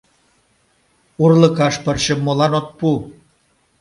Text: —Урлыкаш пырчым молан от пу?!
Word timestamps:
—Урлыкаш 1.23 1.75
пырчым 1.83 2.19
молан 2.25 2.53
от 2.59 2.67
пу?! 2.79 2.89